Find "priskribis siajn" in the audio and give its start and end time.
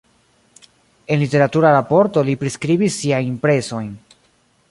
2.45-3.31